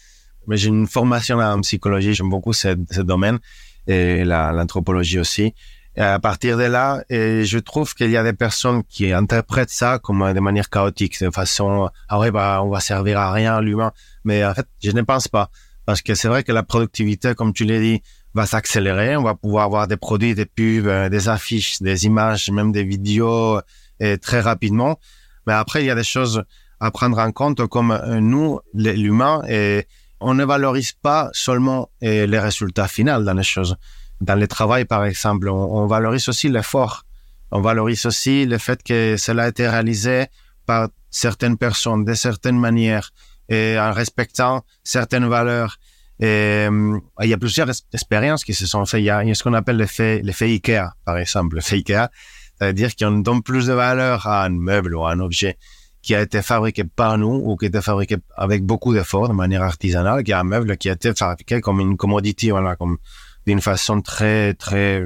[0.50, 3.40] j'ai une formation en psychologie, j'aime beaucoup ce, ce, domaine
[3.88, 5.54] et l'anthropologie aussi.
[5.96, 10.00] À partir de là, et je trouve qu'il y a des personnes qui interprètent ça
[10.00, 13.92] comme de manière chaotique, de façon, ah ouais, bah, on va servir à rien l'humain.
[14.24, 15.50] Mais en fait, je ne pense pas.
[15.86, 18.02] Parce que c'est vrai que la productivité, comme tu l'as dit,
[18.34, 19.16] va s'accélérer.
[19.16, 22.84] On va pouvoir avoir des produits, des pubs, euh, des affiches, des images, même des
[22.84, 23.60] vidéos
[24.00, 25.00] et très rapidement.
[25.46, 26.44] Mais après, il y a des choses
[26.80, 29.86] à prendre en compte comme euh, nous, l'humain, et
[30.20, 33.76] on ne valorise pas seulement euh, les résultats finaux dans les choses.
[34.24, 37.04] Dans le travail, par exemple, on, valorise aussi l'effort.
[37.52, 40.28] On valorise aussi le fait que cela a été réalisé
[40.66, 43.12] par certaines personnes, de certaines manières,
[43.50, 45.76] et en respectant certaines valeurs.
[46.22, 49.02] Euh, il y a plusieurs expériences qui se sont faites.
[49.02, 51.58] Il y a, ce qu'on appelle l'effet, l'effet IKEA, par exemple.
[51.58, 52.10] L'effet IKEA,
[52.58, 55.58] c'est-à-dire qu'on donne plus de valeur à un meuble ou à un objet
[56.02, 59.34] qui a été fabriqué par nous ou qui a été fabriqué avec beaucoup d'efforts, de
[59.34, 62.98] manière artisanale, qu'à un meuble qui a été fabriqué comme une commodity, voilà, comme
[63.46, 65.06] d'une façon très, très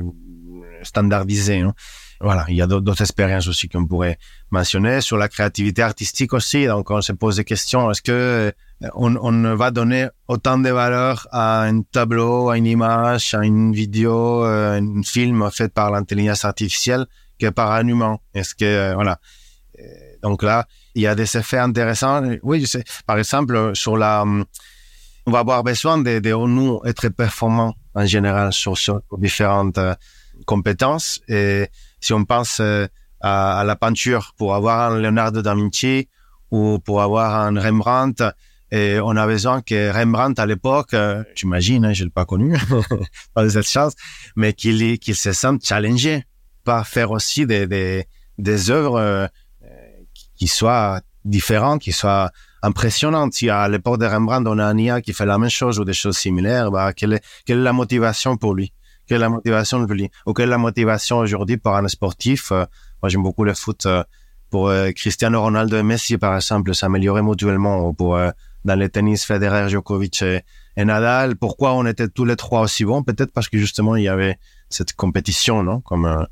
[0.83, 1.59] standardisée.
[1.59, 1.73] Hein.
[2.19, 4.17] Voilà, il y a d'autres expériences aussi qu'on pourrait
[4.49, 6.65] mentionner sur la créativité artistique aussi.
[6.65, 7.91] Donc, on se pose des questions.
[7.91, 8.51] Est-ce que euh,
[8.95, 14.43] on, va donner autant de valeur à un tableau, à une image, à une vidéo,
[14.45, 17.05] euh, un film fait par l'intelligence artificielle
[17.39, 18.17] que par un humain?
[18.33, 19.19] Est-ce que euh, voilà
[20.23, 22.23] Donc là, il y a des effets intéressants.
[22.41, 22.65] Oui.
[23.05, 24.25] Par exemple, sur la,
[25.27, 29.77] on va avoir besoin de, de nous être performants en général sur, sur différentes
[30.45, 31.19] compétences.
[31.27, 31.67] Et
[31.99, 32.87] si on pense euh,
[33.19, 36.07] à, la peinture, pour avoir un Leonardo da Vinci
[36.49, 38.23] ou pour avoir un Rembrandt,
[38.71, 42.57] et on a besoin que Rembrandt à l'époque, euh, j'imagine, hein, je l'ai pas connu,
[43.33, 43.93] pas de cette chance,
[44.37, 46.23] mais qu'il qu'il se sente challengé,
[46.63, 48.05] pas faire aussi des des,
[48.37, 49.27] des œuvres euh,
[50.35, 52.31] qui soient différentes, qui soient
[52.63, 53.33] impressionnantes.
[53.33, 55.85] Si à l'époque de Rembrandt on a un IA qui fait la même chose ou
[55.85, 58.73] des choses similaires, bah quelle est quelle est la motivation pour lui?
[59.07, 60.09] Quelle est la motivation de lui?
[60.25, 62.65] Ou quelle est la motivation aujourd'hui pour un sportif euh,
[63.01, 63.85] Moi, j'aime beaucoup le foot.
[63.85, 64.03] Euh,
[64.49, 67.87] pour euh, Cristiano Ronaldo et Messi, par exemple, s'améliorer mutuellement.
[67.87, 68.19] Ou pour
[68.65, 70.43] dans le tennis, Federer, Djokovic et,
[70.77, 71.35] Nadal.
[71.37, 73.01] Pourquoi on était tous les trois aussi bons?
[73.01, 74.37] Peut-être parce que justement il y avait
[74.69, 75.79] cette compétition, non?
[75.81, 76.27] Comme,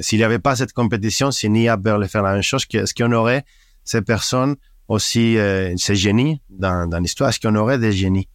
[0.00, 3.12] s'il n'y avait pas cette compétition, si Nia le faire la même chose, est-ce qu'on
[3.12, 3.44] aurait
[3.84, 4.56] ces personnes
[4.88, 5.36] aussi,
[5.76, 8.28] ces génies dans, l'histoire Est-ce qu'on aurait des génies?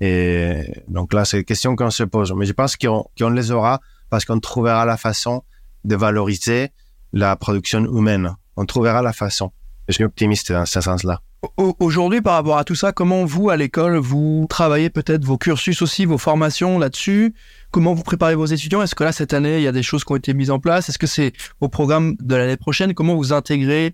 [0.00, 2.32] Et donc là, c'est une question qu'on se pose.
[2.36, 3.80] Mais je pense qu'on les aura
[4.10, 5.42] parce qu'on trouvera la façon
[5.84, 6.70] de valoriser
[7.12, 8.34] la production humaine.
[8.56, 9.52] On trouvera la façon.
[9.88, 11.20] Je suis optimiste dans ce sens-là.
[11.56, 15.80] Aujourd'hui, par rapport à tout ça, comment vous, à l'école, vous travaillez peut-être vos cursus
[15.82, 17.34] aussi, vos formations là-dessus?
[17.70, 18.82] Comment vous préparez vos étudiants?
[18.82, 20.58] Est-ce que là, cette année, il y a des choses qui ont été mises en
[20.58, 20.88] place?
[20.88, 22.94] Est-ce que c'est au programme de l'année prochaine?
[22.94, 23.90] Comment vous intégrez euh,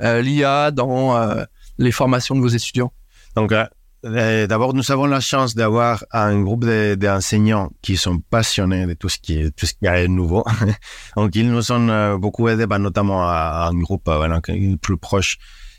[0.00, 1.44] l'IA dans euh,
[1.78, 2.92] les formations de vos étudiants
[3.36, 3.64] Donc, euh,
[4.04, 9.08] euh, d'abord, nous avons la chance d'avoir un groupe d'enseignants qui sont passionnés de tout
[9.08, 10.44] ce qui est, tout ce qui est nouveau.
[11.16, 15.38] Donc, ils nous ont euh, beaucoup aidés, bah, notamment à, un groupe euh, plus proche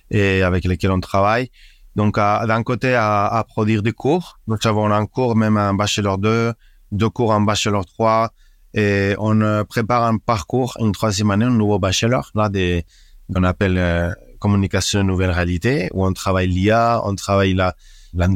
[0.09, 1.49] et avec lequel on travaille.
[1.95, 4.39] Donc, d'un côté, à, à, produire des cours.
[4.47, 6.51] Nous avons un cours, même un bachelor 2,
[6.91, 8.31] deux cours en bachelor 3,
[8.73, 12.83] et on prépare un parcours, une troisième année, un nouveau bachelor, là, des,
[13.33, 17.75] qu'on appelle communication nouvelle réalité, où on travaille l'IA, on travaille la,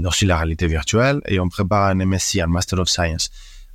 [0.05, 3.29] aussi la réalité virtuelle et on prépare un MSc, un Master of Science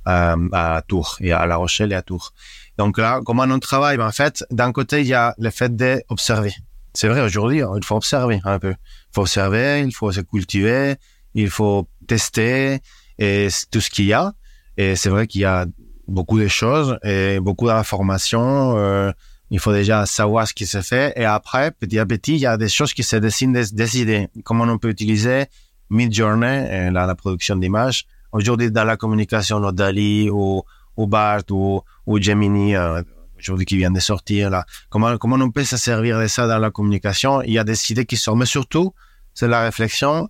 [0.07, 2.33] euh, à Tours et à La Rochelle et à Tours.
[2.77, 3.97] Donc là, comment on travaille?
[3.97, 6.53] Ben, En fait, d'un côté, il y a le fait d'observer.
[6.93, 8.71] C'est vrai, aujourd'hui, il faut observer un peu.
[8.71, 10.95] Il faut observer, il faut se cultiver,
[11.33, 12.79] il faut tester
[13.17, 14.33] et tout ce qu'il y a.
[14.77, 15.65] Et c'est vrai qu'il y a
[16.07, 18.77] beaucoup de choses et beaucoup d'informations.
[18.77, 19.11] Euh,
[19.51, 21.13] il faut déjà savoir ce qui se fait.
[21.15, 24.27] Et après, petit à petit, il y a des choses qui se dessinent, des, idées.
[24.43, 25.45] Comment on peut utiliser
[25.89, 28.05] Midjourney, euh, la, la production d'images.
[28.31, 30.63] Aujourd'hui, dans la communication, Dali ou,
[30.97, 31.83] ou BART ou,
[32.19, 33.01] Gemini, euh,
[33.39, 34.63] aujourd'hui qui vient de sortir.
[34.89, 37.41] Comment comment on peut se servir de ça dans la communication?
[37.43, 38.93] Il y a des idées qui sortent, mais surtout
[39.33, 40.29] c'est la réflexion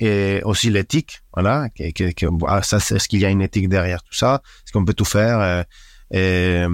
[0.00, 1.20] et aussi l'éthique.
[1.34, 1.68] Voilà,
[2.46, 5.04] ah, ça, est-ce qu'il y a une éthique derrière tout ça Est-ce qu'on peut tout
[5.04, 5.62] faire euh,
[6.10, 6.64] Et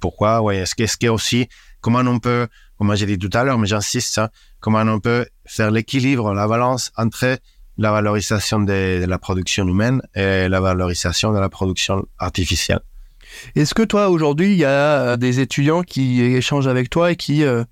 [0.00, 1.48] pourquoi est-ce qu'il aussi
[1.80, 4.28] comment on peut, comme j'ai dit tout à l'heure, mais j'insiste, hein,
[4.60, 7.38] comment on peut faire l'équilibre, la balance entre
[7.76, 12.80] la valorisation de, la production humaine et la valorisation de la production artificielle.
[13.54, 17.44] Est-ce que toi aujourd'hui il y a des étudiants qui échangent avec toi et qui
[17.44, 17.62] euh,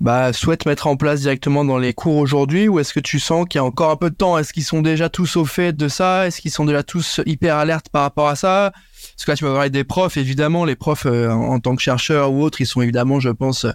[0.00, 3.46] bah, souhaitent mettre en place directement dans les cours aujourd'hui ou est-ce que tu sens
[3.48, 4.36] qu'il y a encore un peu de temps?
[4.36, 6.26] Est-ce qu'ils sont déjà tous au fait de ça?
[6.26, 8.72] Est-ce qu'ils sont déjà tous hyper alertes par rapport à ça?
[9.16, 11.80] Parce que là, tu vas parler des profs, évidemment, les profs euh, en, tant que
[11.80, 13.66] chercheurs ou autres, ils sont évidemment, je pense,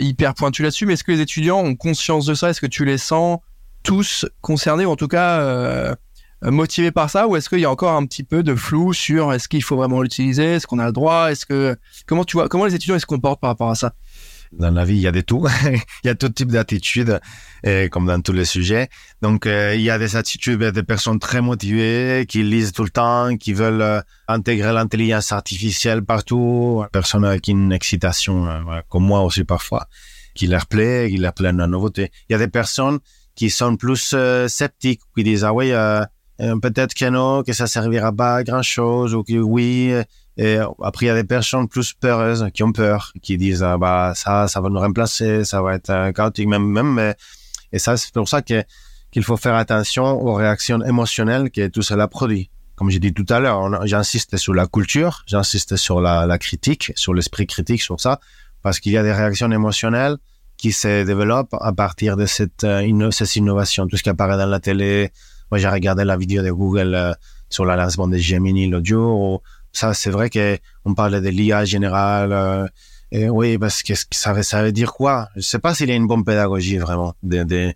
[0.00, 0.86] hyper pointus là-dessus.
[0.86, 2.50] Mais est-ce que les étudiants ont conscience de ça?
[2.50, 3.38] Est-ce que tu les sens
[3.84, 5.94] tous concernés ou en tout cas euh,
[6.42, 7.28] motivés par ça?
[7.28, 9.76] Ou est-ce qu'il y a encore un petit peu de flou sur est-ce qu'il faut
[9.76, 10.54] vraiment l'utiliser?
[10.54, 11.30] Est-ce qu'on a le droit?
[11.30, 13.94] Est-ce que comment tu vois comment les étudiants ils se comportent par rapport à ça?
[14.52, 15.46] Dans la vie, il y a de tout.
[15.66, 17.20] il y a tout type d'attitudes,
[17.90, 18.88] comme dans tous les sujets.
[19.22, 22.90] Donc, euh, il y a des attitudes des personnes très motivées, qui lisent tout le
[22.90, 26.84] temps, qui veulent euh, intégrer l'intelligence artificielle partout.
[26.92, 29.86] Personnes avec une excitation, euh, comme moi aussi parfois,
[30.34, 32.10] qui leur plaît, qui leur plaît la nouveauté.
[32.28, 32.98] Il y a des personnes
[33.34, 34.14] qui sont plus
[34.48, 35.72] sceptiques, qui disent, ah oui,
[36.38, 39.94] peut-être que non, que ça servira pas à grand chose, ou que oui,
[40.36, 43.76] et après, il y a des personnes plus peureuses qui ont peur, qui disent ah,
[43.76, 47.14] bah ça, ça va nous remplacer, ça va être euh, chaotique même même.
[47.72, 48.62] et ça, c'est pour ça que
[49.10, 52.50] qu'il faut faire attention aux réactions émotionnelles que tout cela produit.
[52.76, 57.12] Comme j'ai dit tout à l'heure, j'insiste sur la culture, j'insiste sur la, critique, sur
[57.12, 58.18] l'esprit critique, sur ça,
[58.62, 60.16] parce qu'il y a des réactions émotionnelles
[60.56, 63.86] qui se développent à partir de cette, euh, cette innovation.
[63.86, 65.10] Tout ce qui apparaît dans la télé.
[65.50, 67.12] Moi, j'ai regardé la vidéo de Google euh,
[67.50, 69.42] sur la lancement de Gemini, l'audio,
[69.72, 72.32] ça, c'est vrai qu'on parlait de l'IA générale.
[72.32, 72.66] Euh,
[73.10, 75.28] et oui, parce que ça, veut dire quoi?
[75.36, 77.74] Je sais pas s'il y a une bonne pédagogie vraiment de,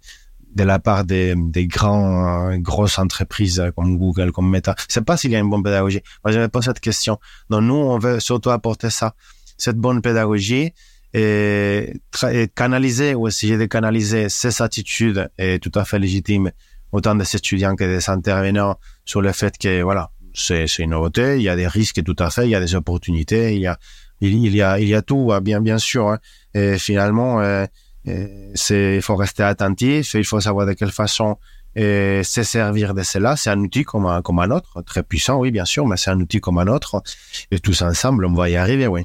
[0.57, 4.75] la part des, des grands, euh, grosses entreprises comme Google, comme Meta.
[4.89, 6.01] Je sais pas s'il y a une bonne pédagogie.
[6.25, 7.19] Moi, j'avais pas cette question.
[7.51, 9.15] Donc, nous, on veut surtout apporter ça,
[9.59, 10.73] cette bonne pédagogie
[11.13, 11.95] et,
[12.31, 16.51] et canaliser ou essayer de canaliser ces attitudes est tout à fait légitime
[16.93, 21.37] autant des étudiants que des intervenants sur le fait que voilà c'est une nouveauté.
[21.37, 23.67] Il y a des risques tout à fait, il y a des opportunités, il y
[23.67, 23.79] a
[24.21, 26.09] il, y a il y a tout hein, bien bien sûr.
[26.09, 26.19] Hein.
[26.55, 27.67] Et finalement, euh,
[28.09, 31.39] euh, il faut rester attentif, il faut savoir de quelle façon
[31.75, 33.37] et se servir de cela.
[33.37, 36.11] C'est un outil comme un, comme un autre, très puissant, oui, bien sûr, mais c'est
[36.11, 37.03] un outil comme un autre.
[37.51, 39.03] Et tous ensemble, on va y arriver, oui.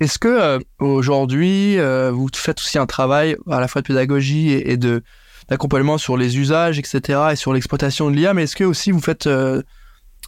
[0.00, 1.76] Est-ce que euh, aujourd'hui,
[2.10, 5.02] vous faites aussi un travail à la fois de pédagogie et, de
[5.48, 9.00] d'accompagnement sur les usages, etc., et sur l'exploitation de l'IA, mais est-ce que aussi vous
[9.00, 9.26] faites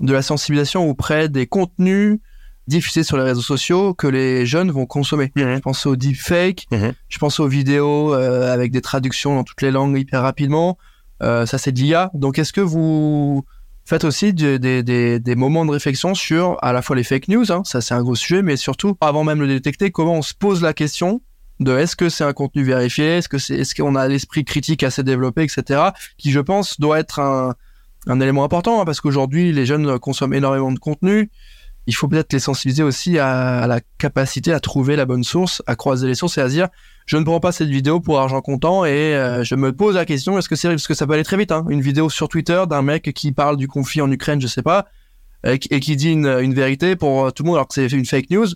[0.01, 2.19] de la sensibilisation auprès des contenus
[2.67, 5.33] diffusés sur les réseaux sociaux que les jeunes vont consommer.
[5.37, 9.71] Je pense aux deepfakes, je pense aux vidéos euh, avec des traductions dans toutes les
[9.71, 10.79] langues hyper rapidement.
[11.23, 12.11] Euh, ça, c'est de l'IA.
[12.15, 13.45] Donc, est-ce que vous
[13.85, 17.81] faites aussi des, moments de réflexion sur à la fois les fake news, hein, ça
[17.81, 20.63] c'est un gros sujet, mais surtout, avant même de le détecter, comment on se pose
[20.63, 21.23] la question
[21.59, 24.83] de est-ce que c'est un contenu vérifié, est-ce que c'est, est-ce qu'on a l'esprit critique
[24.83, 27.55] assez développé, etc., qui, je pense, doit être un,
[28.07, 31.31] un élément important hein, parce qu'aujourd'hui les jeunes consomment énormément de contenu.
[31.87, 35.77] Il faut peut-être les sensibiliser aussi à, la capacité à trouver la bonne source, à
[35.77, 36.69] croiser les sources et à se dire
[37.07, 40.05] je ne prends pas cette vidéo pour argent comptant et euh, je me pose la
[40.05, 42.63] question est-ce que c'est que ça peut aller très vite hein, une vidéo sur Twitter
[42.69, 44.87] d'un mec qui parle du conflit en Ukraine je sais pas
[45.45, 48.47] et, qui dit une, vérité pour tout le monde alors que c'est une fake news.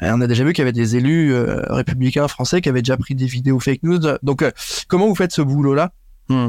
[0.00, 2.96] On a déjà vu qu'il y avait des élus euh, républicains français qui avaient déjà
[2.96, 3.98] pris des vidéos fake news.
[4.22, 4.52] Donc euh,
[4.86, 5.92] comment vous faites ce boulot là
[6.28, 6.48] hmm.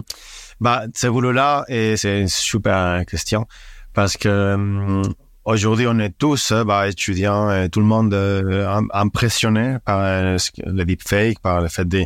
[0.61, 3.47] Bah, ce boulot-là, et c'est une super question,
[3.93, 5.03] parce que hum,
[5.45, 11.39] aujourd'hui, on est tous, bah, étudiants, tout le monde euh, impressionné par euh, le deepfake,
[11.39, 12.05] par le fait de,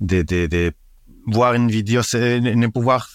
[0.00, 0.72] de, de, de
[1.26, 3.08] voir une vidéo, ne pouvoir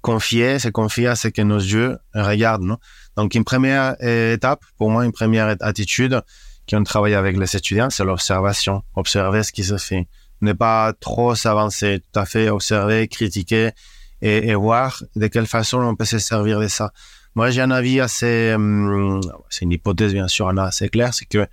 [0.00, 2.62] confier, se confier à ce que nos yeux regardent.
[2.62, 2.78] Non?
[3.16, 6.22] Donc, une première étape, pour moi, une première attitude
[6.70, 8.82] qu'on travaille avec les étudiants, c'est l'observation.
[8.94, 10.06] Observer ce qui se fait.
[10.40, 13.72] Ne pas trop s'avancer, tout à fait observer, critiquer,
[14.22, 16.92] et, voir de quelle façon on peut se servir de ça.
[17.34, 21.46] Moi, j'ai un avis assez, hum, c'est une hypothèse bien sûr, assez claire, c'est que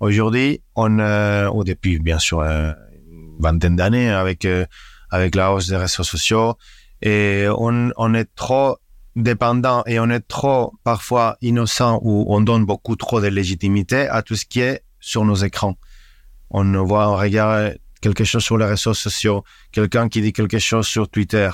[0.00, 2.72] aujourd'hui, on, euh, ou depuis bien sûr euh,
[3.10, 4.66] une vingtaine d'années, avec euh,
[5.10, 6.56] avec la hausse des réseaux sociaux,
[7.00, 8.78] et on, on est trop
[9.16, 14.22] dépendant et on est trop parfois innocent ou on donne beaucoup trop de légitimité à
[14.22, 15.76] tout ce qui est sur nos écrans.
[16.50, 20.86] On voit, on regarde quelque chose sur les réseaux sociaux, quelqu'un qui dit quelque chose
[20.86, 21.50] sur Twitter,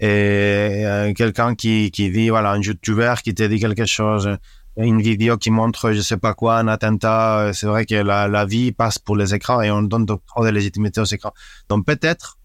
[0.00, 4.36] et euh, quelqu'un qui, qui dit, voilà, un YouTuber qui te dit quelque chose,
[4.76, 7.50] une vidéo qui montre je sais pas quoi, un attentat.
[7.52, 10.50] C'est vrai que la, la vie passe pour les écrans et on donne trop de
[10.50, 11.32] légitimité aux écrans.
[11.68, 12.38] Donc peut-être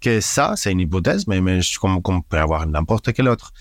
[0.00, 3.52] que ça, c'est une hypothèse, mais, mais comme, comme peut avoir n'importe quel autre.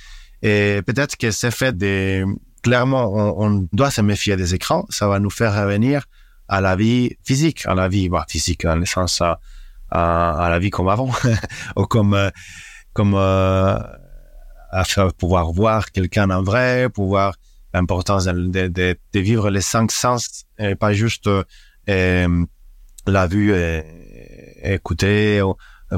[0.41, 2.25] Et peut-être que c'est fait des,
[2.63, 4.85] clairement, on, doit se méfier des écrans.
[4.89, 6.05] Ça va nous faire revenir
[6.47, 8.85] à la vie physique, à la vie bah, physique dans le
[9.93, 11.11] à, à, la vie comme avant,
[11.75, 12.29] ou comme euh,
[12.93, 13.77] comme euh,
[14.71, 14.83] à
[15.17, 17.35] pouvoir voir quelqu'un en vrai, pouvoir
[17.73, 21.29] l'importance de, vivre les cinq sens et pas juste
[21.89, 22.45] euh,
[23.07, 23.83] la vue et,
[24.63, 25.41] écouter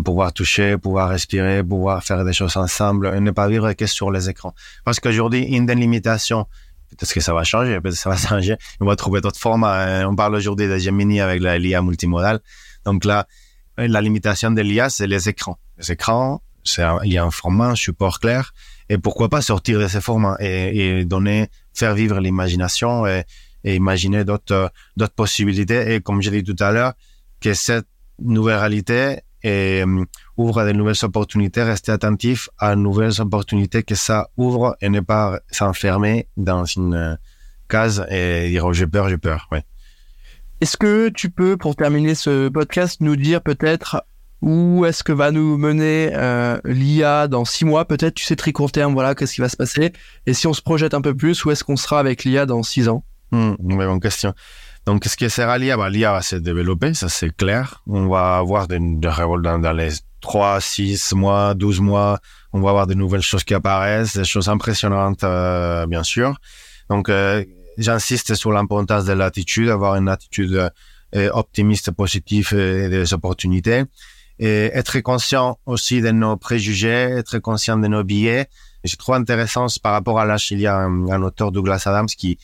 [0.01, 4.11] pouvoir toucher, pouvoir respirer, pouvoir faire des choses ensemble et ne pas vivre que sur
[4.11, 4.53] les écrans.
[4.85, 6.47] Parce qu'aujourd'hui, une des limitations,
[6.89, 9.83] peut-être que ça va changer, peut-être que ça va changer, on va trouver d'autres formats.
[9.83, 10.07] Hein.
[10.07, 12.39] On parle aujourd'hui de Gemini avec l'IA multimodale.
[12.85, 13.27] Donc là,
[13.77, 15.57] la limitation de l'IA, c'est les écrans.
[15.77, 18.53] Les écrans, il y a un format, un support clair.
[18.89, 23.25] Et pourquoi pas sortir de ces formats et, donner, faire vivre l'imagination et,
[23.63, 24.71] imaginer d'autres,
[25.15, 25.93] possibilités.
[25.93, 26.93] Et comme j'ai dit tout à l'heure,
[27.39, 27.87] que cette
[28.19, 30.05] nouvelle réalité euh,
[30.37, 35.39] ouvre de nouvelles opportunités, rester attentif à nouvelles opportunités que ça ouvre et ne pas
[35.51, 37.15] s'enfermer dans une euh,
[37.67, 39.47] case et dire oh, j'ai peur, j'ai peur.
[39.51, 39.63] Ouais.
[40.61, 44.05] Est-ce que tu peux, pour terminer ce podcast, nous dire peut-être
[44.43, 48.51] où est-ce que va nous mener euh, l'IA dans six mois Peut-être, tu sais, très
[48.51, 49.93] court terme, voilà, qu'est-ce qui va se passer
[50.25, 52.61] Et si on se projette un peu plus, où est-ce qu'on sera avec l'IA dans
[52.61, 53.05] six ans?
[53.31, 54.33] Mmh, Bonne question.
[54.85, 57.81] Donc, ce qui sera l'IA, bah, l'IA va se développer, ça c'est clair.
[57.87, 62.19] On va avoir des, des dans, les 3, 6 mois, 12 mois.
[62.51, 66.35] On va avoir de nouvelles choses qui apparaissent, des choses impressionnantes, euh, bien sûr.
[66.89, 67.45] Donc, euh,
[67.77, 70.69] j'insiste sur l'importance de l'attitude, avoir une attitude
[71.31, 73.83] optimiste, positive et des opportunités.
[74.45, 78.49] Et être conscient aussi de nos préjugés, être conscient de nos biais.
[78.83, 82.37] Je trouve intéressant par rapport à l'âge, il y a un, auteur, Douglas Adams, qui,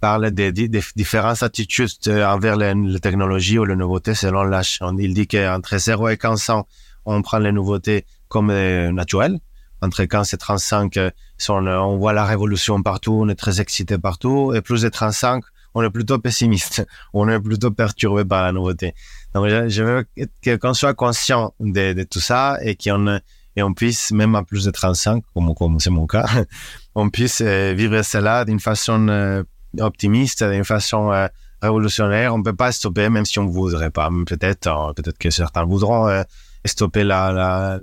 [0.00, 4.80] parle des, différentes attitudes envers les, technologies ou les nouveautés selon l'âge.
[4.98, 6.66] Il dit qu'entre 0 et 15 ans,
[7.04, 9.38] on prend les nouveautés comme euh, naturelles.
[9.80, 11.10] Entre 15 et 35, euh,
[11.48, 14.52] on, on voit la révolution partout, on est très excité partout.
[14.52, 15.44] Et plus de 35,
[15.76, 18.94] on est plutôt pessimiste, on est plutôt perturbé par la nouveauté.
[19.36, 23.20] Donc, je, veux qu'on soit conscient de, de, tout ça et qu'on
[23.58, 26.26] et on puisse, même à plus de 35, comme comme c'est mon cas,
[26.94, 29.44] on puisse euh, vivre cela d'une façon
[29.80, 31.28] optimiste d'une façon euh,
[31.62, 32.34] révolutionnaire.
[32.34, 34.10] On peut pas stopper, même si on voudrait pas.
[34.26, 36.22] Peut-être, euh, peut-être que certains voudront euh,
[36.64, 37.78] stopper la,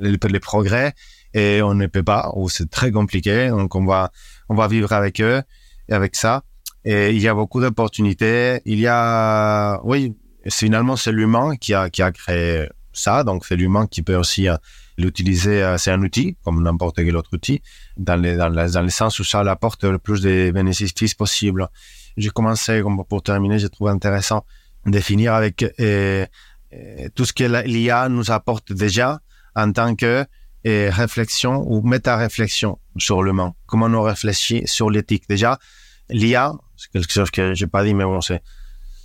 [0.00, 0.94] les, progrès
[1.34, 3.48] et on ne peut pas, ou c'est très compliqué.
[3.48, 4.10] Donc on va,
[4.48, 5.42] on va vivre avec eux
[5.88, 6.42] et avec ça.
[6.84, 8.60] Et il y a beaucoup d'opportunités.
[8.64, 10.14] Il y a, oui,
[10.50, 13.24] finalement c'est l'humain qui a, qui a créé ça.
[13.24, 14.48] Donc c'est l'humain qui peut aussi
[14.96, 17.62] l'utiliser, euh, c'est un outil, comme n'importe quel autre outil,
[17.96, 21.68] dans, les, dans, les, dans le sens où ça apporte le plus de bénéfices possibles.
[22.16, 24.44] J'ai commencé, comme pour terminer, j'ai trouvé intéressant
[24.86, 26.26] de finir avec euh,
[26.72, 29.20] euh, tout ce que l'IA nous apporte déjà
[29.54, 30.24] en tant que
[30.66, 33.52] euh, réflexion ou méta-réflexion sur monde.
[33.66, 35.24] Comment on réfléchit sur l'éthique.
[35.28, 35.58] Déjà,
[36.10, 38.42] l'IA, c'est quelque chose que j'ai pas dit, mais bon, c'est,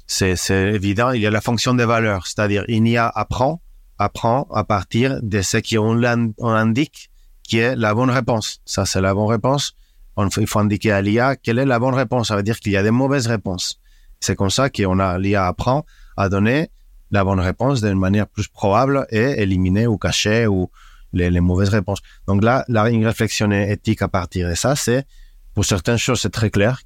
[0.08, 1.12] c'est, évident.
[1.12, 3.62] Il y a la fonction des valeurs, c'est-à-dire une IA apprend
[4.00, 6.02] apprend à partir de ce qu'on
[6.38, 7.10] on indique
[7.44, 8.62] qui est la bonne réponse.
[8.66, 9.74] Ça, c'est la bonne réponse.
[10.16, 12.30] On, il faut indiquer à l'IA quelle est la bonne réponse.
[12.30, 13.80] Ça veut dire qu'il y a des mauvaises réponses.
[14.20, 15.86] C'est comme ça qu'on a, l'IA apprend
[16.18, 16.70] à donner
[17.12, 20.70] la bonne réponse d'une manière plus probable et éliminer ou cacher ou
[21.12, 22.00] les, les mauvaises réponses.
[22.28, 25.06] Donc là, la une réflexion éthique à partir de ça, c'est,
[25.54, 26.82] pour certaines choses, c'est très clair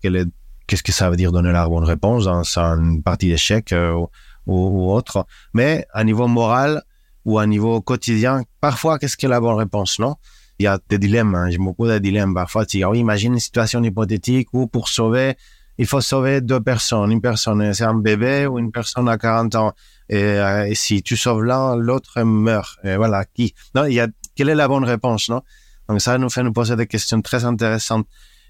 [0.68, 4.06] qu'est-ce que ça veut dire donner la bonne réponse dans une partie d'échec euh,
[4.46, 5.26] ou, autre.
[5.54, 6.84] Mais à niveau moral,
[7.26, 10.16] ou à niveau quotidien, parfois, qu'est-ce que la bonne réponse, non?
[10.60, 11.50] Il y a des dilemmes, hein.
[11.50, 12.34] j'ai beaucoup de dilemmes.
[12.34, 15.36] Parfois, tu dis, oui, imagine une situation hypothétique où pour sauver,
[15.78, 17.12] il faut sauver deux personnes.
[17.12, 19.74] Une personne, c'est un bébé ou une personne à 40 ans.
[20.10, 22.80] Et, euh, et si tu sauves l'un, l'autre meurt.
[22.84, 23.54] Voilà, qui?
[23.76, 25.42] Non, il y a, quelle est la bonne réponse, non?
[25.90, 28.08] Donc ça nous fait nous poser des questions très intéressantes.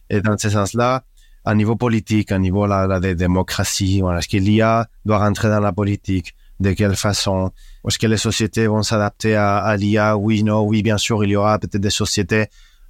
[0.09, 1.03] Et dans ce sens-là,
[1.47, 5.47] à niveau politique, à niveau la, la, de démocratie, voilà, est-ce que l'IA doit rentrer
[5.47, 6.35] dans la politique?
[6.59, 7.51] De quelle façon?
[7.87, 11.35] Est-ce que les sociétés vont s'adapter à, l'IA Oui, non, oui, bien sûr, il y
[11.37, 12.47] aura peut-être des sociétés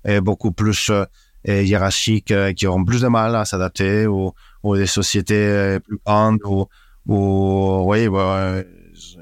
[0.07, 1.05] euh, beaucoup plus euh,
[1.45, 4.33] hiérarchiques euh, qui auront plus de mal à s'adapter ou,
[4.75, 6.65] des sociétés plus grandes ou,
[7.05, 8.63] ou oui, bah,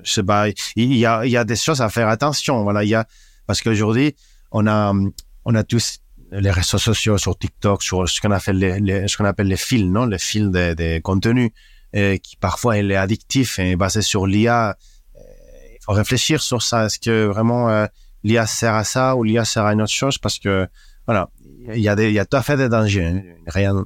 [0.03, 2.63] je sais pas, il y a, il y a des choses à faire attention.
[2.63, 3.05] Voilà, il y a,
[3.47, 4.15] parce qu'aujourd'hui,
[4.51, 4.93] on a,
[5.43, 5.99] on a tous
[6.39, 9.85] les réseaux sociaux sur TikTok, sur ce qu'on appelle les, ce qu'on appelle les fils,
[9.85, 11.51] non, les fils des de contenus,
[11.93, 14.75] et qui parfois il est addictif et basé sur l'IA
[15.85, 16.85] faut réfléchir sur ça.
[16.85, 17.85] Est-ce que vraiment euh,
[18.23, 20.17] l'IA sert à ça ou l'IA sert à une autre chose?
[20.17, 20.67] Parce que
[21.05, 21.29] voilà,
[21.73, 23.05] il y a il y a tout à fait des dangers.
[23.05, 23.21] Hein.
[23.47, 23.85] Rien,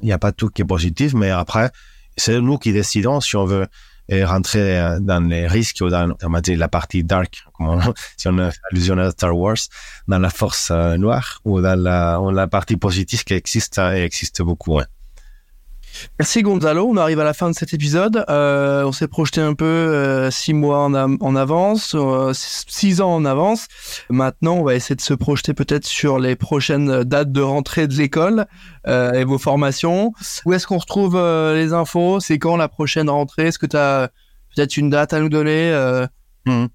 [0.00, 1.70] Il n'y a pas tout qui est positif, mais après,
[2.16, 3.66] c'est nous qui décidons si on veut
[4.10, 7.44] rentrer dans les risques ou dans, on dire, la partie dark,
[8.16, 9.56] si on a allusion à Star Wars,
[10.08, 14.80] dans la force noire ou dans la, la partie positive qui existe et existe beaucoup.
[16.18, 18.24] Merci Gonzalo, on arrive à la fin de cet épisode.
[18.28, 23.24] Euh, on s'est projeté un peu euh, six mois en, avance, euh, six ans en
[23.24, 23.66] avance.
[24.10, 27.94] Maintenant, on va essayer de se projeter peut-être sur les prochaines dates de rentrée de
[27.94, 28.46] l'école
[28.86, 30.12] et vos formations.
[30.44, 32.20] Où est-ce qu'on retrouve les infos?
[32.20, 33.48] C'est quand la prochaine rentrée?
[33.48, 34.10] Est-ce que tu as
[34.54, 35.72] peut-être une date à nous donner
[36.46, 36.66] mmh.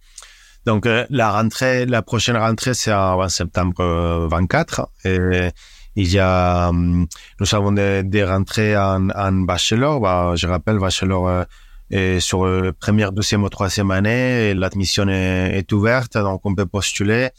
[0.66, 5.52] Donc la rentrée, la prochaine rentrée, c'est en septembre 24 et
[6.00, 7.08] il y a, hum,
[7.40, 10.00] nous avons des, rentrées en, bachelor.
[10.00, 11.46] Bah, je rappelle, bachelor
[11.94, 14.54] euh, sur la première, deuxième ou troisième année.
[14.54, 17.30] L'admission est, ouverte, donc on peut postuler.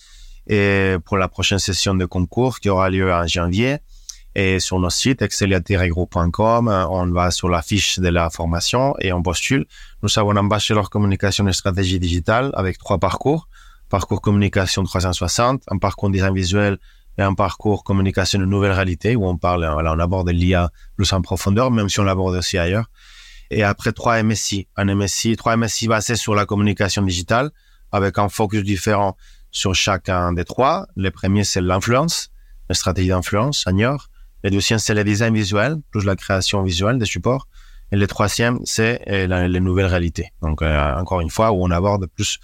[1.04, 3.78] Pour la prochaine session de concours qui aura lieu en janvier.
[4.34, 9.22] Et sur notre site exceliateregroup.com, on va sur la fiche de la formation et on
[9.22, 9.66] postule.
[10.02, 13.48] Nous avons un bachelor communication et stratégie digitale avec trois parcours.
[13.88, 16.78] Parcours communication 360, un parcours design visuel
[17.22, 21.22] un parcours communication de nouvelle réalité où on parle, voilà, on aborde l'IA plus en
[21.22, 22.90] profondeur, même si on l'aborde aussi ailleurs.
[23.50, 27.50] Et après trois MSI, un MSI, trois MSI basés sur la communication digitale
[27.92, 29.16] avec un focus différent
[29.50, 30.86] sur chacun des trois.
[30.96, 32.30] Le premier, c'est l'influence,
[32.68, 34.08] la stratégie d'influence, senior.
[34.44, 37.48] Le deuxième, c'est le design visuel, plus la création visuelle des supports.
[37.92, 40.28] Et le troisième, c'est euh, les nouvelles réalités.
[40.42, 42.38] Donc, euh, encore une fois, où on aborde plus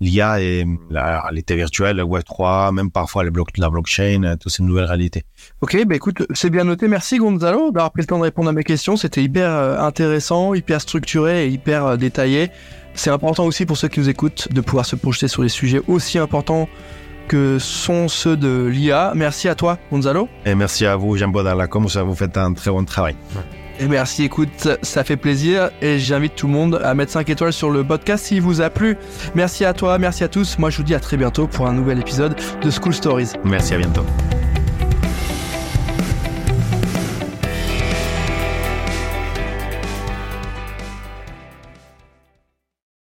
[0.00, 4.52] l'IA et la réalité virtuelle, le Web3, même parfois les blocs, la blockchain, euh, toutes
[4.52, 5.24] ces nouvelles réalités.
[5.60, 6.88] Ok, bah écoute, c'est bien noté.
[6.88, 8.96] Merci Gonzalo d'avoir pris le temps de répondre à mes questions.
[8.96, 12.50] C'était hyper euh, intéressant, hyper structuré et hyper euh, détaillé.
[12.94, 15.80] C'est important aussi pour ceux qui nous écoutent de pouvoir se projeter sur les sujets
[15.86, 16.68] aussi importants
[17.28, 19.12] que sont ceux de l'IA.
[19.14, 20.28] Merci à toi, Gonzalo.
[20.44, 23.16] Et merci à vous, Jean-Paul Comme ça vous faites un très bon travail.
[23.78, 27.52] Et merci, écoute, ça fait plaisir et j'invite tout le monde à mettre 5 étoiles
[27.52, 28.96] sur le podcast s'il vous a plu.
[29.34, 30.58] Merci à toi, merci à tous.
[30.58, 33.32] Moi, je vous dis à très bientôt pour un nouvel épisode de School Stories.
[33.44, 34.04] Merci, à bientôt.